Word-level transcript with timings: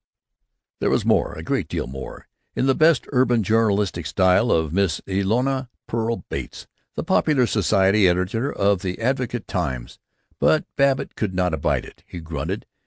There 0.79 0.89
was 0.89 1.05
more, 1.05 1.33
a 1.33 1.43
great 1.43 1.67
deal 1.67 1.85
more, 1.85 2.27
in 2.55 2.65
the 2.65 2.73
best 2.73 3.05
urban 3.11 3.43
journalistic 3.43 4.07
style 4.07 4.51
of 4.51 4.73
Miss 4.73 4.99
Elnora 5.07 5.69
Pearl 5.85 6.25
Bates, 6.27 6.65
the 6.95 7.03
popular 7.03 7.45
society 7.45 8.07
editor 8.07 8.51
of 8.51 8.81
the 8.81 8.99
Advocate 8.99 9.45
Times. 9.47 9.99
But 10.39 10.65
Babbitt 10.75 11.15
could 11.15 11.35
not 11.35 11.53
abide 11.53 11.85
it. 11.85 12.03
He 12.07 12.19
grunted. 12.19 12.65